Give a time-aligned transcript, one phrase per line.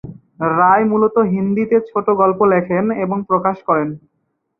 [0.53, 3.89] রায় মূলত হিন্দিতে ছোট গল্প লেখেন এবং প্রকাশ করেন।